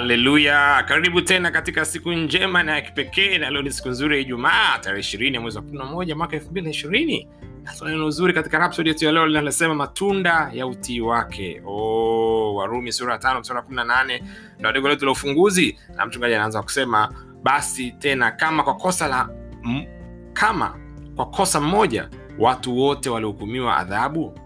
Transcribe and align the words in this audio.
haleluya. 0.00 0.84
Karibu 0.88 1.20
tena 1.20 1.50
katika 1.50 1.84
siku 1.84 2.12
njema 2.12 2.62
na 2.62 2.74
ya 2.74 2.80
kipekee 2.80 3.38
na 3.38 3.50
leo 3.50 3.62
ni 3.62 3.70
siku 3.72 3.88
nzuri 3.88 4.14
ya 4.16 4.20
ijumaa 4.22 4.78
tarehe 4.80 5.00
ishirini 5.00 5.34
ya 5.34 5.40
mwezi 5.40 5.56
wa 5.56 5.62
kumi 5.62 5.78
na 5.78 5.84
moja 5.84 6.16
mwaka 6.16 6.36
elfu 6.36 6.50
mbili 6.50 6.64
na 6.64 6.70
ishirini. 6.70 7.28
Na 7.62 8.10
zuri 8.10 8.32
katika 8.32 8.58
rapsodi 8.58 8.88
yetu 8.88 9.04
ya 9.04 9.12
leo 9.12 9.26
linalosema 9.26 9.74
matunda 9.74 10.50
ya 10.52 10.66
utii 10.66 11.00
wake. 11.00 11.62
Oh, 11.66 12.54
warumi 12.54 12.92
sura 12.92 13.12
ya 13.12 13.18
tano 13.18 13.40
msura 13.40 13.62
kumi 13.62 13.76
na 13.76 13.84
nane 13.84 14.22
ndo 14.58 14.68
andiko 14.68 14.88
letu 14.88 15.04
la 15.04 15.10
ufunguzi. 15.12 15.78
Na 15.96 16.06
mchungaji 16.06 16.34
anaanza 16.34 16.62
kusema 16.62 17.14
basi 17.42 17.90
tena 17.92 18.30
kama 18.30 18.62
kwa 18.62 18.74
kosa 18.74 19.06
la 19.08 19.28
m, 19.64 19.84
kama 20.32 20.76
kwa 21.16 21.26
kosa 21.26 21.60
mmoja 21.60 22.08
watu 22.38 22.78
wote 22.78 23.10
walihukumiwa 23.10 23.76
adhabu 23.76 24.38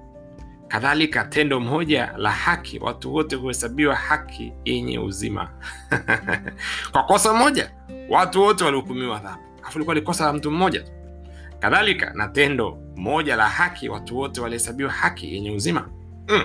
kadhalika 0.74 1.24
tendo 1.24 1.60
moja 1.60 2.12
la 2.16 2.30
haki 2.30 2.78
watu 2.78 3.14
wote 3.14 3.37
huhesabiwa 3.37 3.95
haki 3.95 4.52
yenye 4.64 4.98
uzima. 4.98 5.48
Kwa 6.92 7.02
kosa 7.05 7.33
moja 7.33 7.70
watu 8.09 8.42
wote 8.42 8.64
walihukumiwa 8.64 9.16
adhabu 9.16 9.42
afu 9.62 9.78
ilikuwa 9.78 9.95
ni 9.97 10.02
la 10.24 10.33
mtu 10.33 10.50
mmoja 10.50 10.80
tu. 10.80 10.92
Kadhalika 11.59 12.12
na 12.14 12.28
tendo 12.28 12.78
moja 12.97 13.37
la 13.37 13.48
haki 13.48 13.88
watu 13.88 14.19
wote 14.19 14.41
walihesabiwa 14.41 14.91
haki 14.92 15.34
yenye 15.34 15.50
uzima. 15.50 15.88
Mm. 16.28 16.42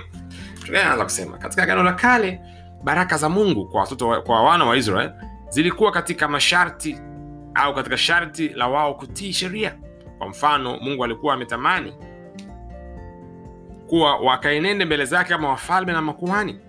tunaanza 0.66 1.04
kusema 1.04 1.38
katika 1.38 1.64
agano 1.64 1.84
la 1.84 1.94
kale 1.94 2.42
baraka 2.84 3.18
za 3.18 3.30
mungu 3.30 3.66
kwa 3.70 3.82
watoto 3.82 4.08
wa, 4.08 4.22
kwa 4.22 4.44
wana 4.44 4.66
wa 4.66 4.78
israel 4.78 5.12
zilikuwa 5.50 5.92
katika 5.92 6.28
masharti 6.28 7.00
au 7.54 7.74
katika 7.76 7.98
sharti 7.98 8.50
la 8.50 8.68
wao 8.68 8.94
kutii 8.94 9.34
sheria. 9.34 9.76
Kwa 10.18 10.28
mfano 10.28 10.78
mungu 10.82 11.04
alikuwa 11.04 11.34
ametamani 11.34 11.94
kuwa 13.90 14.16
wakaenende 14.18 14.86
mbele 14.86 15.06
zake 15.06 15.30
kama 15.30 15.50
wafalme 15.50 15.94
na 15.94 16.02
makuhani. 16.02 16.60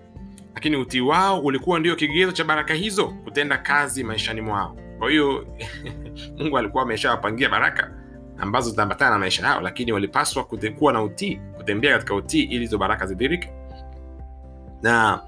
Lakini 0.55 0.75
utii 0.77 1.01
wao 1.01 1.39
ulikuwa 1.39 1.79
ndio 1.79 1.95
kigezo 1.95 2.31
cha 2.31 2.43
baraka 2.43 2.73
hizo 2.73 3.07
kutenda 3.07 3.57
kazi 3.57 4.03
maishani 4.03 4.41
mwao. 4.41 4.77
Kwa 4.99 5.09
hiyo 5.09 5.47
mungu 6.37 6.57
alikuwa 6.57 6.83
ameshawapangia 6.83 7.49
baraka 7.49 7.91
ambazo 8.37 8.69
zitaambatana 8.69 9.11
na 9.11 9.17
maisha 9.19 9.45
yao 9.47 9.61
lakini 9.61 9.91
walipaswa 9.91 10.43
kuwa 10.77 10.93
na 10.93 11.03
utii 11.03 11.39
kutembea 11.57 11.93
katika 11.93 12.15
utii 12.15 12.43
ili 12.43 12.59
hizo 12.59 12.77
baraka 12.77 13.05
zidhirike 13.05 13.51
na 14.81 15.19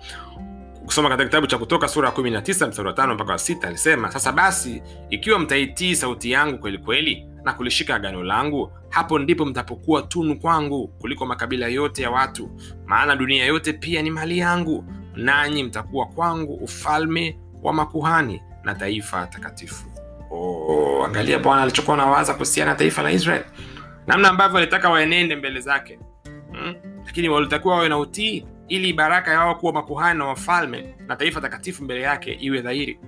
kusoma 0.86 1.10
katika 1.10 1.26
kitabu 1.26 1.48
cha 1.48 1.58
kutoka 1.58 1.88
sura 1.88 2.10
ya 2.10 2.16
19 2.16 2.68
mstari 2.68 2.88
wa 2.88 2.94
5 2.94 3.14
mpaka 3.14 3.32
wa 3.32 3.38
6, 3.38 3.68
alisema 3.68 4.12
sasa 4.12 4.32
basi 4.32 4.82
ikiwa 5.10 5.40
mtaitii 5.40 5.96
sauti 5.96 6.32
yangu 6.32 6.58
kweli 6.58 6.78
kweli 6.78 7.28
na 7.44 7.54
kulishika 7.54 7.96
agano 7.96 8.24
langu 8.24 8.72
hapo 8.90 9.20
ndipo 9.20 9.46
mtapokuwa 9.46 10.02
tunu 10.02 10.40
kwangu 10.40 10.88
kuliko 10.88 11.26
makabila 11.26 11.68
yote 11.68 12.02
ya 12.04 12.12
watu. 12.12 12.50
Maana 12.86 13.16
dunia 13.16 13.46
yote 13.46 13.74
pia 13.74 14.02
ni 14.02 14.12
mali 14.12 14.38
yangu 14.38 14.86
nanyi 15.16 15.64
mtakuwa 15.64 16.06
kwangu 16.06 16.54
ufalme 16.54 17.38
wa 17.64 17.74
makuhani 17.74 18.42
na 18.64 18.76
taifa 18.76 19.28
takatifu. 19.28 19.86
Oh, 20.32 21.04
angalia 21.06 21.40
bwana 21.40 21.62
alichokuwa 21.62 21.98
nawaza 21.98 22.34
kuhusiana 22.34 22.72
na 22.72 22.78
taifa 22.78 23.02
la 23.04 23.12
israel 23.12 23.44
namna 24.08 24.30
ambavyo 24.30 24.58
alitaka 24.58 24.90
waenende 24.90 25.36
mbele 25.36 25.60
zake. 25.60 26.00
Hmm? 26.52 26.76
lakini 27.06 27.30
walitakiwa 27.30 27.76
wawe 27.76 27.90
na 27.90 27.98
utii 27.98 28.46
ili 28.68 28.94
baraka 28.94 29.32
yao 29.32 29.56
kuwa 29.56 29.74
makuhani 29.74 30.20
na 30.20 30.26
wafalme 30.26 30.96
na 31.08 31.16
taifa 31.16 31.42
takatifu 31.42 31.84
mbele 31.84 32.02
yake 32.02 32.34
iwe 32.34 32.62
dhahiri. 32.62 33.00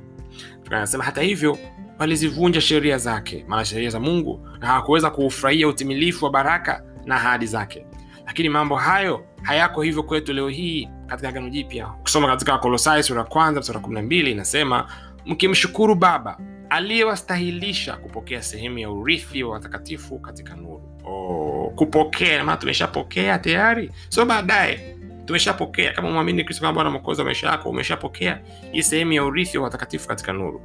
Anasema 0.72 1.03
hata 1.03 1.22
hivyo 1.22 1.58
walizivunja 2.00 2.62
sheria 2.62 2.97
zake 2.97 3.45
maana 3.47 3.66
sheria 3.66 3.89
za 3.89 4.00
mungu 4.00 4.47
na 4.59 4.67
hawakuweza 4.67 5.09
kuufurahia 5.09 5.67
utimilifu 5.67 6.25
wa 6.25 6.31
baraka 6.31 6.84
na 7.06 7.16
ahadi 7.16 7.45
zake. 7.45 7.86
Lakini 8.25 8.50
mambo 8.50 8.75
hayo 8.75 9.25
hayako 9.42 9.81
hivyo 9.81 10.03
kwetu 10.03 10.34
leo 10.34 10.50
hii 10.50 10.89
katika 11.08 11.30
agano 11.30 11.50
jipya. 11.50 11.88
Ukisoma 12.00 12.28
katika 12.28 12.52
Wakolosai 12.53 13.03
sura 13.03 13.19
ya 13.22 13.28
kwanza 13.28 13.80
kumi 13.80 13.95
na 13.95 14.02
mbili 14.02 14.31
inasema 14.31 14.88
mkimshukuru 15.25 15.96
baba 15.96 16.38
aliyewastahilisha 16.69 17.97
kupokea 17.97 18.41
sehemu 18.41 18.80
ya 18.80 18.91
urithi 18.91 19.44
wa 19.44 19.51
watakatifu 19.53 20.19
katika 20.19 20.56
nuru. 20.56 20.81
Oh, 21.06 21.74
kupokea 21.75 22.44
maana 22.44 22.57
tumeshapokea 22.57 23.40
tayari. 23.40 23.91
Sio 24.09 24.25
baadaye 24.25 24.94
tumeshapokea. 25.25 25.94
Kama 25.94 26.12
mwamini 26.12 26.44
kristo 26.44 26.62
kama 26.62 26.74
bwana 26.74 26.90
mwokozi 26.90 27.22
wa 27.22 27.25
maisha 27.25 27.47
yako 27.47 27.69
umeshapokea 27.69 28.41
hii 28.72 28.84
sehemu 28.84 29.13
ya 29.13 29.24
urithi 29.24 29.58
wa 29.58 29.63
watakatifu 29.63 30.08
katika 30.08 30.34
nuru. 30.34 30.62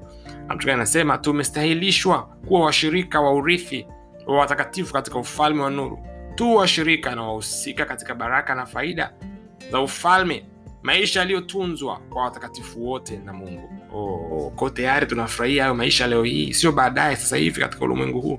Mtume 0.48 0.72
anasema 0.72 1.18
tumestahilishwa 1.18 2.22
kuwa 2.22 2.60
washirika 2.60 3.20
wa 3.20 3.32
urithi 3.34 3.86
wa 4.26 4.36
watakatifu 4.38 4.92
katika 4.92 5.18
ufalme 5.18 5.62
wa 5.62 5.70
nuru. 5.70 5.98
Tu 6.34 6.54
washirika 6.54 7.14
na 7.14 7.22
wahusika 7.22 7.84
katika 7.84 8.14
baraka 8.14 8.54
na 8.54 8.66
faida 8.66 9.12
za 9.72 9.80
ufalme 9.80 10.44
maisha 10.82 11.20
yaliyotunzwa 11.20 11.96
kwa 12.10 12.22
watakatifu 12.22 12.86
wote 12.86 13.16
na 13.24 13.32
mungu. 13.32 13.70
Oh, 13.94 14.52
ko 14.56 14.70
tayari 14.70 15.06
tunafurahia 15.06 15.62
hayo 15.62 15.74
maisha 15.74 16.06
leo 16.06 16.22
hii. 16.24 16.52
Sio 16.52 16.72
baadaye 16.72 17.16
sasa 17.16 17.36
hivi 17.36 17.60
katika 17.60 17.84
ulimwengu 17.84 18.20
huu. 18.20 18.38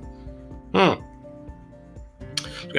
Hmm 0.72 0.96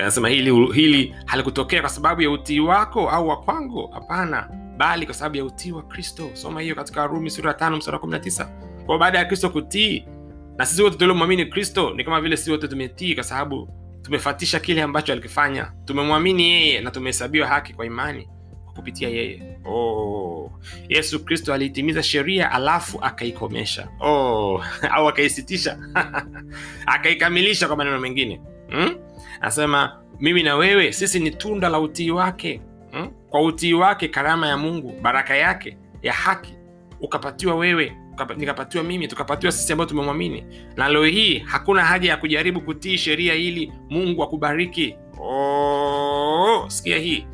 anasema 0.02 0.30
hili, 0.30 0.66
hili 0.74 1.16
halikutokea 1.26 1.82
kwa 1.82 1.90
sababu 1.90 2.22
ya 2.22 2.32
utii 2.32 2.60
wako 2.60 3.10
au 3.10 3.28
wa 3.28 3.38
kwangu 3.38 3.88
hapana 3.88 4.50
bali 4.78 5.06
kwa 5.06 5.16
sababu 5.16 5.38
ya 5.38 5.46
utii 5.46 5.72
wa 5.72 5.84
kristo 5.84 6.30
soma 6.34 6.62
hiyo 6.62 6.76
katika 6.76 7.02
warumi 7.02 7.30
sura 7.30 7.54
tano 7.54 7.78
msara 7.78 8.00
kumi 8.00 8.12
na 8.12 8.20
tisa 8.20 8.46
kwao 8.86 8.98
baada 8.98 9.20
ya 9.20 9.26
kristo 9.26 9.50
kutii 9.50 10.06
na 10.58 10.66
sisi 10.66 10.84
wote 10.84 10.98
tuliomwamini 10.98 11.46
kristo 11.46 11.94
ni 11.96 12.04
kama 12.04 12.22
vile 12.22 12.38
sisi 12.38 12.52
wote 12.52 12.68
tumetii 12.68 13.16
kwa 13.16 13.24
sababu 13.24 13.70
tumefatisha 14.02 14.60
kile 14.60 14.82
ambacho 14.82 15.12
alikifanya 15.12 15.72
tumemwamini 15.86 16.44
yeye 16.50 16.82
na 16.82 16.92
tumehesabiwa 16.92 17.48
haki 17.48 17.74
kwa 17.74 17.86
imani 17.86 18.28
kwa 18.66 18.74
kupitia 18.74 19.10
yeye 19.10 19.58
oh. 19.66 20.52
yesu 20.90 21.26
kristo 21.26 21.54
aliitimiza 21.54 22.04
sheria 22.04 22.52
alafu 22.52 23.00
akaikomesha 23.02 23.88
oh. 24.00 24.64
au 24.96 25.08
akaisitisha 25.08 25.78
akaikamilisha 26.86 27.68
kwa 27.68 27.76
maneno 27.76 28.00
mengine 28.00 28.42
hmm? 28.70 28.96
Anasema 29.42 30.00
mimi 30.20 30.44
na 30.44 30.56
wewe 30.56 30.92
sisi 30.92 31.20
ni 31.20 31.32
tunda 31.32 31.70
la 31.70 31.80
utii 31.80 32.12
wake. 32.12 32.62
Hmm? 32.92 33.10
kwa 33.30 33.42
utii 33.42 33.74
wake 33.74 34.08
karama 34.08 34.48
ya 34.48 34.58
mungu 34.58 34.94
baraka 35.02 35.36
yake 35.36 35.78
ya 36.02 36.14
haki 36.14 36.54
ukapatiwa 37.02 37.56
wewe 37.56 37.98
nikapatiwa 38.38 38.84
mimi 38.84 39.08
tukapatiwa 39.08 39.52
sisi 39.52 39.72
ambao 39.74 39.88
tumemwamini. 39.88 40.44
Na 40.76 40.90
leo 40.90 41.06
hii 41.06 41.40
hakuna 41.40 41.86
haja 41.86 42.10
ya 42.10 42.18
kujaribu 42.18 42.62
kutii 42.62 42.98
sheria 42.98 43.34
ili 43.36 43.72
mungu 43.90 44.24
akubariki. 44.24 44.96
Oh, 45.22 46.66
sikia 46.68 46.98
hii. 46.98 47.28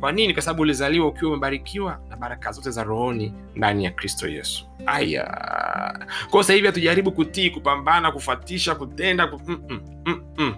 Kwa 0.00 0.12
nini? 0.12 0.32
Kwa 0.32 0.42
sababu 0.42 0.62
ulizaliwa 0.62 1.06
ukiwa 1.06 1.30
umebarikiwa 1.30 2.00
na 2.10 2.16
baraka 2.16 2.52
zote 2.52 2.70
za 2.70 2.82
rohoni 2.84 3.34
ndani 3.54 3.84
ya 3.84 3.90
kristo 3.90 4.28
yesu. 4.28 4.66
Aya. 4.86 6.06
Kwao 6.30 6.42
sahivi 6.42 6.66
hatujaribu 6.66 7.12
kutii 7.12 7.50
kupambana 7.50 8.12
kufatisha 8.12 8.74
kutenda 8.74 9.26
ku... 9.26 9.40
mm-mm, 9.46 9.80
mm-mm 10.06 10.54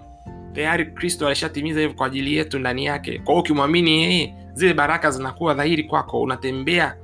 tayari 0.53 0.85
kristo 0.85 1.27
alishatimiza 1.27 1.79
hivyo 1.79 1.95
kwa 1.95 2.07
ajili 2.07 2.35
yetu 2.37 2.59
ndani 2.59 2.85
yake. 2.85 3.19
Kwa 3.19 3.25
hiyo 3.33 3.39
ukimwamini 3.39 4.03
yeye 4.03 4.35
zile 4.53 4.73
baraka 4.73 5.11
zinakuwa 5.11 5.53
dhahiri 5.53 5.83
kwako 5.83 6.21
unatembea 6.21 6.97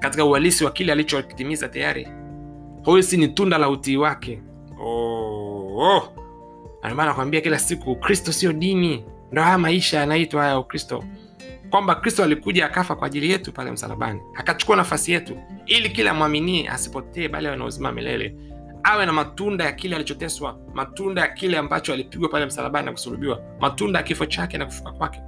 katika 0.00 0.24
uhalisi 0.24 0.64
wa 0.64 0.70
kile 0.70 0.92
alichokitimiza 0.92 1.68
tayari. 1.68 2.08
Huyu 2.84 3.02
si 3.02 3.16
ni 3.16 3.28
tunda 3.28 3.58
la 3.58 3.68
utii 3.70 3.96
wake. 3.96 4.42
Oh, 4.80 5.76
oh. 5.78 6.12
ndomana 6.84 7.08
nakwambia 7.08 7.40
kila 7.40 7.58
siku 7.58 7.96
kristo 7.96 8.32
sio 8.32 8.52
dini. 8.52 9.04
Ndo 9.32 9.42
haya 9.42 9.58
maisha 9.58 9.98
yanaitwa 9.98 10.42
haya 10.42 10.58
ukristo. 10.58 11.04
Kwamba 11.70 11.94
kristo 11.94 12.24
alikuja 12.24 12.66
akafa 12.66 12.96
kwa 12.96 13.06
ajili 13.06 13.30
yetu 13.30 13.52
pale 13.52 13.70
msalabani. 13.70 14.20
Akachukua 14.34 14.76
nafasi 14.76 15.12
yetu 15.12 15.36
ili 15.66 15.90
kila 15.90 16.14
mwaminie 16.14 16.68
asipotee 16.68 17.28
bali 17.28 17.46
awe 17.46 17.56
na 17.56 17.64
uzima 17.64 17.92
milele 17.92 18.34
awe 18.86 19.06
na 19.06 19.12
matunda 19.12 19.64
ya 19.64 19.72
kile 19.72 19.96
alichoteswa 19.96 20.58
matunda 20.74 21.22
ya 21.22 21.28
kile 21.28 21.58
ambacho 21.58 21.92
alipigwa 21.92 22.28
pale 22.28 22.46
msalabani 22.46 22.86
na 22.86 22.92
kusulubiwa 22.92 23.40
matunda 23.60 23.98
ya 23.98 24.02
kifo 24.04 24.26
chake 24.26 24.58
na 24.58 24.66
kufuka 24.66 24.92
kwake. 24.92 25.20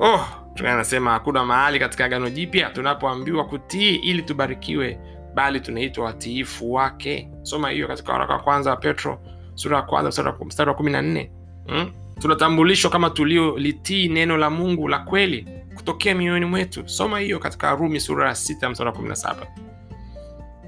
Oh 0.00 0.20
anasema 0.64 1.10
hakuna 1.10 1.44
mahali 1.44 1.78
katika 1.78 2.04
agano 2.04 2.30
jipya 2.30 2.70
tunapoambiwa 2.70 3.44
kutii 3.44 3.94
ili 3.94 4.22
tubarikiwe 4.22 4.98
bali 5.34 5.60
tunaitwa 5.60 6.04
watiifu 6.04 6.72
wake. 6.72 7.30
Soma 7.42 7.70
hiyo 7.70 7.88
katika 7.88 8.12
waraka 8.12 8.32
wa 8.32 8.38
kwanza 8.38 8.70
wa 8.70 8.76
petro 8.76 9.20
sura 9.54 9.76
ya 9.76 9.82
kwanza 9.82 10.34
mstari 10.46 10.68
wa 10.70 10.74
kumi 10.76 10.90
na 10.90 11.02
nne. 11.02 11.30
Hmm? 11.66 11.92
tunatambulishwa 12.18 12.90
kama 12.90 13.10
tuliolitii 13.10 14.08
neno 14.08 14.36
la 14.36 14.50
mungu 14.50 14.88
la 14.88 14.98
kweli 14.98 15.48
kutokea 15.74 16.14
mioyoni 16.14 16.44
mwetu. 16.46 16.88
Soma 16.88 17.18
hiyo 17.18 17.38
katika 17.38 17.74
rumi 17.74 18.00
sura 18.00 18.28
ya 18.28 18.34
sita 18.34 18.70
mstari 18.70 18.90
wa 18.90 18.96
kumi 18.96 19.08
na 19.08 19.16
saba. 19.16 19.46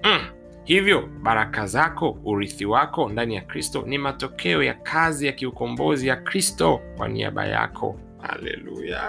Hmm 0.03 0.38
hivyo 0.69 1.09
baraka 1.23 1.67
zako 1.67 2.19
urithi 2.25 2.65
wako 2.67 3.09
ndani 3.09 3.35
ya 3.35 3.41
kristo 3.41 3.85
ni 3.87 3.99
matokeo 3.99 4.63
ya 4.63 4.75
kazi 4.75 5.27
ya 5.27 5.33
kiukombozi 5.33 6.09
ya 6.09 6.17
kristo 6.17 6.81
kwa 6.97 7.09
niaba 7.09 7.47
yako. 7.47 8.01
Haleluya! 8.19 9.01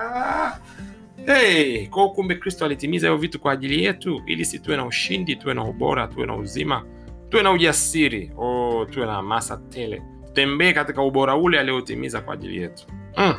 Hey, 1.25 1.87
kwa 1.87 2.09
kumbe 2.09 2.35
kristo 2.35 2.65
alitimiza 2.65 3.07
hivyo 3.07 3.21
vitu 3.21 3.39
kwa 3.39 3.51
ajili 3.51 3.83
yetu 3.83 4.21
ili 4.25 4.45
si 4.45 4.59
tuwe 4.59 4.77
na 4.77 4.85
ushindi 4.85 5.35
tuwe 5.35 5.53
na 5.53 5.63
ubora 5.63 6.07
tuwe 6.07 6.25
na 6.25 6.35
uzima 6.35 6.85
tuwe 7.29 7.43
na 7.43 7.51
ujasiri. 7.51 8.31
Oh, 8.37 8.85
tuwe 8.89 9.05
na 9.05 9.13
hamasa 9.13 9.57
tele. 9.57 10.01
Tutembee 10.25 10.73
katika 10.73 11.01
ubora 11.03 11.35
ule 11.35 11.59
aliotimiza 11.59 12.21
kwa 12.21 12.33
ajili 12.33 12.61
yetu. 12.61 12.87
Mm. 13.17 13.33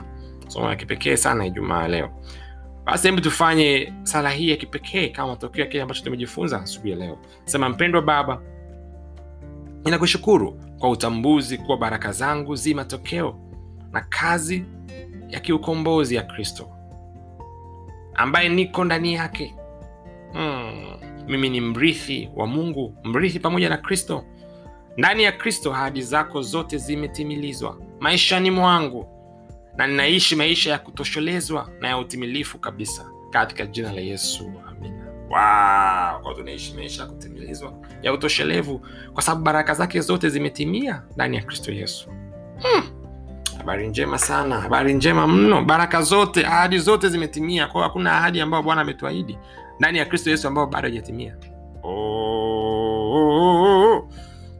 somo 0.48 0.68
la 0.68 0.76
kipekee 0.76 1.16
sana 1.16 1.46
ijumaa 1.46 1.88
leo 1.88 2.10
basi 2.90 3.08
hebu 3.08 3.20
tufanye 3.20 3.92
sala 4.02 4.30
hii 4.30 4.50
ya 4.50 4.56
kipekee 4.56 5.08
kama 5.08 5.28
matokeo 5.28 5.64
ya 5.64 5.70
kile 5.70 5.82
ambacho 5.82 6.04
tumejifunza 6.04 6.60
asubuhi 6.62 6.90
ya 6.90 6.96
leo. 6.96 7.18
Sema 7.44 7.68
mpendwa 7.68 8.02
baba 8.02 8.42
ninakushukuru 9.84 10.60
kwa 10.78 10.90
utambuzi 10.90 11.58
kuwa 11.58 11.76
baraka 11.78 12.12
zangu 12.12 12.56
zi 12.56 12.74
matokeo 12.74 13.38
na 13.92 14.00
kazi 14.00 14.64
ya 15.28 15.40
kiukombozi 15.40 16.14
ya 16.14 16.22
kristo 16.22 16.68
ambaye 18.14 18.48
niko 18.48 18.84
ndani 18.84 19.14
yake. 19.14 19.54
Hmm. 20.32 20.96
mimi 21.28 21.48
ni 21.50 21.60
mrithi 21.60 22.30
wa 22.36 22.46
mungu 22.46 22.94
mrithi 23.04 23.40
pamoja 23.40 23.68
na 23.68 23.76
kristo. 23.76 24.24
Ndani 24.96 25.22
ya 25.22 25.32
kristo 25.32 25.74
ahadi 25.74 26.02
zako 26.02 26.42
zote 26.42 26.78
zimetimilizwa 26.78 27.76
maishani 28.00 28.50
mwangu 28.50 29.19
na 29.76 29.86
ninaishi 29.86 30.36
maisha 30.36 30.70
ya 30.70 30.78
kutoshelezwa 30.78 31.70
na 31.80 31.88
ya 31.88 31.98
utimilifu 31.98 32.58
kabisa. 32.58 33.10
Katika 33.30 33.66
jina 33.66 33.92
la 33.92 34.00
yesu 34.00 34.52
amina. 34.68 35.04
Wow, 35.06 36.22
kwa 36.22 36.34
tunaishi 36.34 36.74
maisha 36.74 37.02
ya 37.02 37.08
kutimilizwa 37.08 37.72
ya 38.02 38.12
utoshelevu 38.12 38.86
kwa 39.12 39.22
sababu 39.22 39.42
baraka 39.44 39.74
zake 39.74 40.00
zote 40.00 40.28
zimetimia 40.28 41.02
ndani 41.14 41.36
ya 41.36 41.42
kristo 41.42 41.72
yesu. 41.72 42.08
Hmm. 42.62 42.82
habari 43.58 43.88
njema 43.88 44.18
sana 44.18 44.60
habari 44.60 44.94
njema 44.94 45.26
mno. 45.26 45.64
Baraka 45.64 46.02
zote 46.02 46.46
ahadi 46.46 46.78
zote 46.78 47.08
zimetimia. 47.08 47.66
Kwao 47.66 47.84
hakuna 47.84 48.12
ahadi 48.16 48.40
ambayo 48.40 48.62
bwana 48.62 48.80
ametuahidi 48.80 49.38
ndani 49.78 49.98
ya 49.98 50.04
kristo 50.04 50.30
yesu 50.30 50.48
ambayo 50.48 50.66
bado 50.66 50.88
haijatimia. 50.88 51.36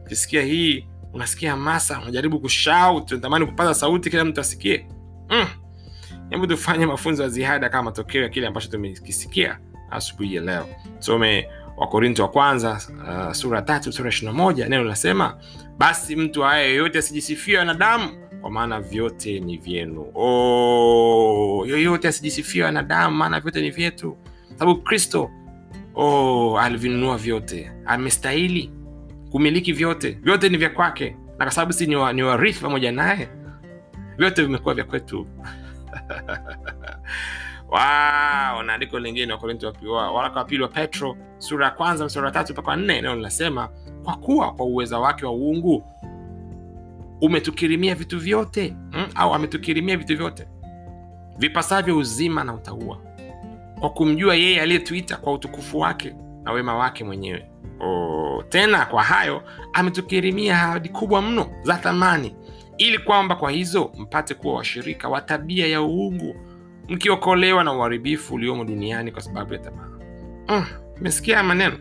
Ukisikia 0.03 0.41
oh, 0.41 0.43
oh, 0.43 0.43
oh. 0.43 0.45
hii 0.45 0.87
unasikia 1.13 1.55
masa 1.55 1.99
unajaribu 2.01 2.39
kushout 2.39 3.11
unatamani 3.11 3.45
kupaza 3.45 3.73
sauti 3.73 4.09
kila 4.09 4.25
mtu 4.25 4.41
asikie 4.41 4.87
mm. 5.31 6.47
tufanye 6.47 6.85
mafunzo 6.85 7.23
ya 7.23 7.29
ziada 7.29 7.69
kama 7.69 7.83
matokeo 7.83 8.23
ya 8.23 8.29
kile 8.29 8.47
ambacho 8.47 8.69
tumekisikia 8.69 9.59
asubuhi 9.91 10.35
ya 10.35 10.41
leo. 10.41 10.67
Tusome 10.99 11.47
wakorinto 11.77 12.23
wa 12.23 12.29
kwanza 12.29 12.81
uh, 13.27 13.31
sura 13.33 13.61
tatu 13.61 13.91
sura 13.91 14.09
ishirina 14.09 14.33
moja. 14.33 14.67
Neno 14.69 14.83
linasema 14.83 15.37
basi 15.77 16.15
mtu 16.15 16.41
haya 16.41 16.63
yoyote 16.67 16.99
asijisifia 16.99 17.59
wanadamu 17.59 18.09
kwa 18.41 18.51
maana 18.51 18.81
vyote 18.81 19.39
ni 19.39 19.57
vyenu. 19.57 20.05
Oh, 20.15 21.63
yoyote 21.67 22.07
asijisifia 22.07 22.65
wanadamu 22.65 23.15
maana 23.17 23.39
vyote 23.39 23.61
ni 23.61 23.69
vyetu. 23.71 24.17
Sababu 24.59 24.81
kristo 24.81 25.31
oh, 25.95 26.59
alivinunua 26.59 27.17
vyote. 27.17 27.71
Amestahili 27.85 28.71
kumiliki 29.31 29.73
vyote. 29.73 30.09
Vyote 30.11 30.49
ni 30.49 30.57
vya 30.57 30.69
kwake. 30.69 31.15
Na 31.37 31.45
kwa 31.45 31.51
sababu 31.51 31.73
si 31.73 31.87
ni, 31.87 31.95
wa, 31.95 32.13
pamoja 32.61 32.91
naye 32.91 33.29
vyote 34.21 34.41
vimekuwa 34.43 34.73
vya 34.75 34.83
kwetu. 34.83 35.27
Wow, 37.71 38.63
na 38.63 38.73
andiko 38.73 38.99
lingine 38.99 39.33
wakorinto 39.33 39.73
waraka 40.13 40.39
wa 40.39 40.45
pili 40.45 40.63
wa 40.63 40.67
petro 40.69 41.17
sura 41.37 41.65
ya 41.65 41.71
kwanza 41.71 42.05
msura 42.05 42.25
wa 42.25 42.31
tatu 42.31 42.53
mpaka 42.53 42.69
wanne 42.71 42.97
eneo 42.97 43.15
linasema 43.15 43.69
kwa 44.03 44.15
kuwa 44.17 44.53
kwa 44.53 44.65
uweza 44.65 44.99
wake 44.99 45.25
wa 45.25 45.31
uungu 45.31 45.83
umetukirimia 47.21 47.95
vitu 47.95 48.19
vyote. 48.19 48.75
Mm? 48.91 49.05
au 49.15 49.33
ametukirimia 49.33 49.97
vitu 49.97 50.17
vyote. 50.17 50.47
Vipasavyo 51.37 51.97
uzima 51.97 52.43
na 52.43 52.53
utaua 52.53 52.97
kwa 53.79 53.89
kumjua 53.89 54.35
yeye 54.35 54.61
aliyetuita 54.61 55.17
kwa 55.17 55.33
utukufu 55.33 55.79
wake 55.79 56.15
na 56.43 56.51
wema 56.51 56.75
wake 56.75 57.03
mwenyewe. 57.03 57.49
Oh, 57.79 58.43
tena 58.49 58.85
kwa 58.85 59.03
hayo 59.03 59.43
ametukirimia 59.73 60.55
hadi 60.55 60.89
kubwa 60.89 61.21
mno 61.21 61.49
za 61.63 61.73
thamani 61.75 62.35
ili 62.81 62.99
kwamba 62.99 63.35
kwa 63.35 63.51
hizo 63.51 63.91
mpate 63.97 64.33
kuwa 64.33 64.53
washirika 64.55 65.09
wa 65.09 65.21
tabia 65.21 65.67
ya 65.67 65.81
uungu 65.81 66.35
mkiokolewa 66.89 67.63
na 67.63 67.73
uharibifu 67.73 68.33
uliomo 68.35 68.63
duniani 68.65 69.11
kwa 69.11 69.21
sababu 69.21 69.53
ya 69.53 69.59
tamaa. 69.59 69.87
Umesikia 70.99 71.41
mm, 71.43 71.47
maneno? 71.47 71.77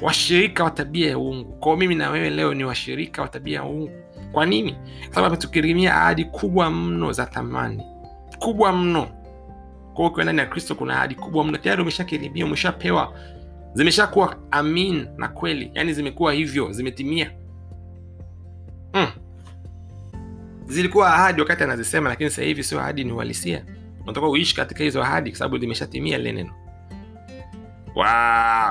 Washirika 0.00 0.64
wa 0.64 0.70
tabia 0.70 1.10
ya 1.10 1.18
uungu. 1.18 1.52
Kwao 1.52 1.76
mimi 1.76 1.94
na 1.94 2.10
wewe 2.10 2.30
leo 2.30 2.54
ni 2.54 2.64
washirika 2.64 3.22
wa 3.22 3.28
tabia 3.28 3.56
ya 3.58 3.64
uungu. 3.64 3.90
Kwa 4.32 4.46
nini? 4.46 4.76
Sababu 5.10 5.26
ametukirimia 5.26 5.94
ahadi 5.96 6.24
kubwa 6.24 6.70
mno 6.70 7.12
za 7.12 7.26
thamani. 7.26 7.82
Kubwa 8.38 8.72
mno. 8.72 9.08
Kwao 9.94 10.08
ukiwa 10.08 10.24
ndani 10.24 10.38
ya 10.38 10.46
kristo 10.46 10.74
kuna 10.74 10.94
ahadi 10.96 11.14
kubwa 11.14 11.44
mno. 11.44 11.58
Tayari 11.58 11.82
umeshakirimia 11.82 12.46
umeshapewa. 12.46 13.12
Zimeshakuwa 13.74 14.36
amin 14.50 15.06
na 15.16 15.28
kweli. 15.28 15.70
Yaani 15.74 15.92
zimekuwa 15.92 16.32
hivyo 16.32 16.72
zimetimia. 16.72 17.30
Mm. 18.94 19.06
Zilikuwa 20.66 21.14
ahadi 21.14 21.40
wakati 21.40 21.62
anazisema 21.64 22.08
lakini 22.08 22.30
sasa 22.30 22.42
hivi 22.42 22.64
sio 22.64 22.80
ahadi 22.80 23.04
ni 23.04 23.12
uhalisia 23.12 23.64
unatoka 24.02 24.28
uishi 24.28 24.56
katika 24.56 24.84
hizo 24.84 25.02
ahadi 25.02 25.30
kwa 25.30 25.38
sababu 25.38 25.56
limeshatimia 25.56 26.18
lile 26.18 26.32
neno 26.32 26.54
wow. 27.94 28.04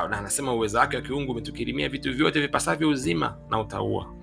na 0.09 0.17
anasema 0.17 0.53
uwezo 0.53 0.77
wake 0.77 0.95
wa 0.95 1.01
kiungu 1.01 1.31
umetukirimia 1.31 1.89
vitu 1.89 2.13
vyote 2.13 2.41
vipasavyo 2.41 2.89
uzima 2.89 3.37
na 3.49 3.59
utaua 3.59 4.05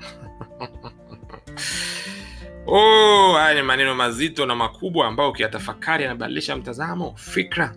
oh, 2.66 3.32
haya 3.32 3.54
ni 3.54 3.62
maneno 3.62 3.94
mazito 3.94 4.46
na 4.46 4.54
makubwa 4.54 5.06
ambayo 5.06 5.30
ukiyatafakari 5.30 6.04
yanabadilisha 6.04 6.56
mtazamo 6.56 7.14
fikra 7.16 7.76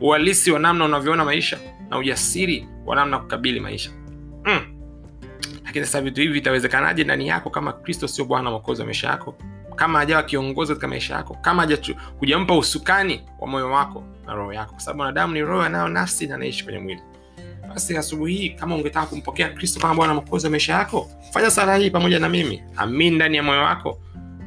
uhalisi 0.00 0.50
wa 0.50 0.58
namna 0.58 0.84
unavyoona 0.84 1.24
maisha 1.24 1.58
na 1.90 1.98
ujasiri 1.98 2.68
wa 2.86 2.96
namna 2.96 3.18
kukabili 3.18 3.60
maisha. 3.60 3.90
Lakini 5.74 5.86
sasa 5.86 6.00
vitu 6.00 6.20
hivi 6.20 6.32
vitawezekanaje 6.32 7.04
ndani 7.04 7.28
yako 7.28 7.50
kama 7.50 7.72
kristo 7.72 8.08
sio 8.08 8.24
bwana 8.24 8.50
mwokozi 8.50 8.80
wa 8.80 8.86
maisha 8.86 9.08
yako 9.08 9.34
kama 9.76 9.98
hajawa 9.98 10.22
kiongozi 10.22 10.68
katika 10.72 10.88
maisha 10.88 11.14
yako 11.14 11.36
kama 11.40 11.68
hujampa 12.18 12.56
usukani 12.58 13.22
wa 13.40 13.46
moyo 13.48 13.70
wako 13.70 14.04
na 14.26 14.34
roho 14.34 14.52
yako 14.52 14.70
kwa 14.72 14.80
sababu 14.80 14.96
mwanadamu 14.96 15.34
ni 15.34 15.40
roho 15.40 15.62
anayo 15.62 15.88
nafsi 15.88 16.26
na 16.26 16.34
anaishi 16.34 16.64
kwenye 16.64 16.78
mwili. 16.78 17.02
Basi 17.68 17.96
asubuhi 17.96 18.34
hii 18.34 18.50
kama 18.50 18.74
ungetaka 18.74 19.06
kumpokea 19.06 19.48
kristo 19.48 19.80
kama 19.80 19.94
bwana 19.94 20.14
mwokozi 20.14 20.46
wa 20.46 20.50
maisha 20.50 20.72
yako 20.72 21.10
fanya 21.32 21.50
sala 21.50 21.76
hii 21.76 21.90
pamoja 21.90 22.18
na 22.18 22.28
mimi. 22.28 22.62
Amini 22.76 23.16
ndani 23.16 23.36
ya 23.36 23.42
moyo 23.42 23.60
wako. 23.62 23.98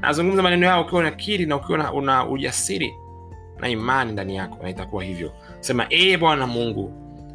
Nazungumza 0.01 0.43
maneno 0.43 0.65
yao 0.65 0.81
ukiwa 0.81 1.01
unakiri 1.01 1.45
na 1.45 1.55
ukiwa 1.55 1.93
una 1.93 2.27
ujasiri 2.27 2.93
na 3.59 3.69
imani 3.69 4.11
ndani 4.11 4.35
yako 4.35 4.57
na 4.63 4.69
itakuwa 4.69 5.03
hivyo. 5.03 5.31
Sema 5.59 5.87
ee 5.91 6.17
bwana 6.17 6.47
mungu 6.47 6.93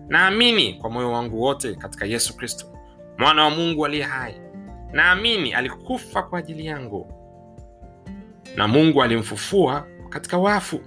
naamini 0.08 0.74
kwa 0.74 0.90
moyo 0.90 1.12
wangu 1.12 1.42
wote 1.42 1.74
katika 1.74 2.06
yesu 2.06 2.36
kristo 2.36 2.71
mwana 3.22 3.44
wa 3.44 3.50
mungu 3.50 3.86
aliye 3.86 4.02
hai. 4.04 4.34
Naamini 4.92 5.54
alikufa 5.54 6.22
kwa 6.22 6.38
ajili 6.38 6.66
yangu. 6.66 7.12
Na 8.56 8.68
mungu 8.68 9.02
alimfufua 9.02 9.86
katika 10.08 10.38
wafu. 10.38 10.80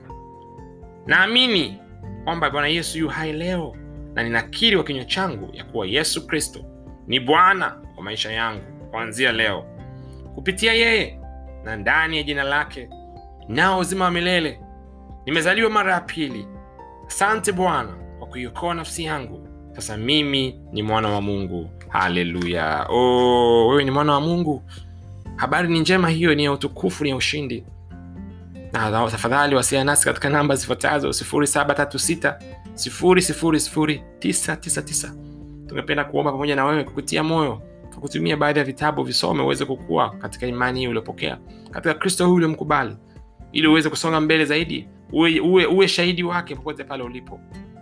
Naamini 1.06 1.80
kwamba 2.24 2.50
bwana 2.50 2.68
yesu 2.68 2.98
yu 3.00 3.08
hai 3.08 3.34
leo 3.34 3.76
na 4.14 4.24
ninakiri 4.24 4.76
kwa 4.76 4.86
kinywa 4.86 5.06
changu 5.06 5.50
ya 5.54 5.64
kuwa 5.64 5.88
yesu 5.88 6.28
kristo 6.28 6.60
ni 7.08 7.20
bwana 7.20 7.82
wa 7.98 8.04
maisha 8.04 8.32
yangu 8.32 8.64
kuanzia 8.92 9.32
leo. 9.32 9.66
Kupitia 10.36 10.74
yeye 10.74 11.20
na 11.64 11.76
ndani 11.76 12.18
ya 12.18 12.24
jina 12.24 12.44
lake 12.44 12.90
nao 13.48 13.80
uzima 13.80 14.06
wa 14.06 14.12
milele. 14.12 14.60
Nimezaliwa 15.26 15.70
mara 15.70 15.94
ya 15.94 16.02
pili. 16.02 16.48
Asante 17.08 17.52
bwana 17.52 17.94
kwa 18.20 18.28
kuiokoa 18.28 18.74
nafsi 18.74 19.04
yangu 19.04 19.45
sasa 19.76 19.98
mimi 19.98 20.56
ni 20.72 20.84
mwana 20.84 21.10
wa 21.10 21.22
mungu. 21.22 21.70
Haleluya. 21.90 22.86
Oh, 22.90 23.68
wewe 23.68 23.84
ni 23.84 23.92
mwana 23.92 24.14
wa 24.14 24.22
mungu. 24.22 24.64
Habari 25.36 25.68
ni 25.70 25.80
njema 25.80 26.10
hiyo 26.10 26.36
ni 26.36 26.44
ya 26.44 26.52
utukufu 26.52 27.04
ni 27.04 27.10
ya 27.10 27.16
ushindi. 27.16 27.64
Na 28.74 28.92
tafadhali 29.12 29.56
wasiana 29.56 29.84
nasi 29.92 30.06
katika 30.06 30.30
namba 30.30 30.56
zifuatazo 30.56 31.10
736 31.10 32.36
999 34.20 35.12
tungependa 35.68 36.04
kuomba 36.04 36.32
pamoja 36.32 36.56
na 36.56 36.66
wewe 36.66 36.84
kukutia 36.84 37.24
moyo 37.24 37.62
kutumia 38.02 38.38
baadhi 38.38 38.60
ya 38.60 38.66
vitabu 38.66 39.04
visome 39.04 39.44
uweze 39.44 39.66
kukua 39.66 40.10
katika 40.10 40.48
imani 40.48 40.80
hii 40.80 40.88
uliopokea 40.88 41.38
katika 41.72 41.94
kristo 41.94 42.24
huyu 42.26 42.36
uliomkubali. 42.36 42.98
Ili 43.52 43.68
uweze 43.68 43.90
kusonga 43.90 44.22
mbele 44.22 44.46
zaidi 44.46 44.88
uwe, 45.12 45.40
uwe, 45.40 45.66
uwe 45.66 45.88
shahidi 45.88 46.24
wake 46.24 46.56
popote 46.56 46.84
pale 46.84 47.04
ulipo 47.04 47.40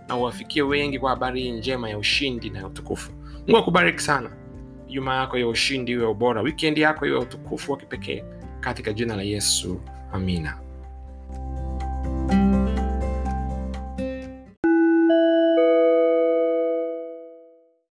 na 0.08 0.16
uwafikie 0.16 0.62
wengi 0.62 0.98
kwa 0.98 1.10
habari 1.10 1.42
hii 1.42 1.50
njema 1.52 1.90
ya 1.90 1.98
ushindi 1.98 2.50
na 2.50 2.58
ya 2.58 2.66
utukufu. 2.66 3.12
Mungu 3.46 3.56
akubariki 3.56 4.00
sana. 4.00 4.30
Juma 4.88 5.14
yako 5.14 5.38
ya 5.38 5.48
ushindi 5.48 5.92
iwe 5.92 6.06
ubora. 6.06 6.40
Wikendi 6.42 6.80
yako 6.80 7.06
iwe 7.06 7.18
utukufu 7.18 7.72
wa 7.72 7.78
kipekee. 7.78 8.24
Katika 8.60 8.92
jina 8.92 9.16
la 9.16 9.22
yesu 9.22 9.80
amina 10.12 10.63